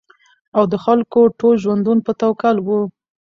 او 0.57 0.63
د 0.71 0.73
خلکو 0.85 1.19
ټول 1.39 1.55
ژوندون 1.63 1.97
په 2.05 2.11
توکل 2.21 2.55
وو 2.65 2.79